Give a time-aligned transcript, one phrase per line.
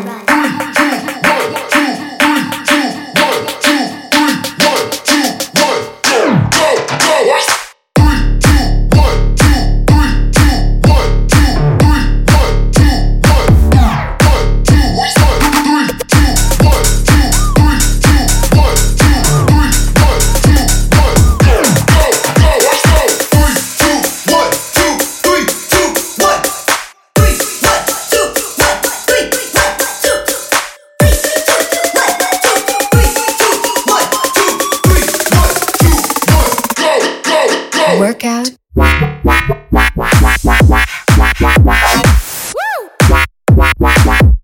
[0.00, 0.29] Workout.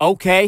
[0.01, 0.47] Okay.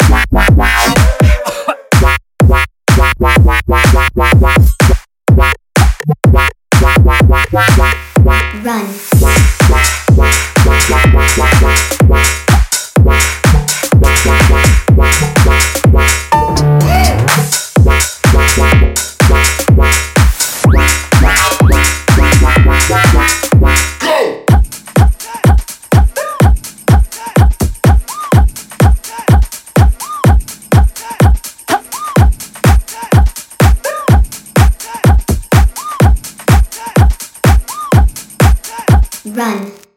[39.34, 39.87] Run.